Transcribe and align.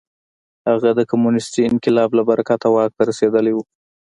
هغه 0.69 0.89
د 0.95 1.01
کمونېستي 1.11 1.61
انقلاب 1.71 2.09
له 2.17 2.23
برکته 2.29 2.67
واک 2.73 2.91
ته 2.97 3.01
رسېدلی 3.09 3.53
و. 3.53 3.57